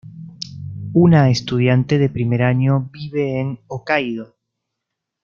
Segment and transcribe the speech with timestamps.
[0.93, 4.35] Una estudiante de primer año, vive en Hokkaido.